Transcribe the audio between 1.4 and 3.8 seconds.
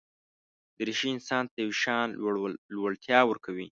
ته یو شان لوړتیا ورکوي.